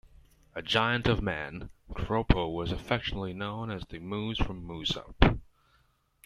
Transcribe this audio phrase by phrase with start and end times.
[0.55, 5.37] A "giant of a man," Dropo was affectionately known as "the moose from Moosup.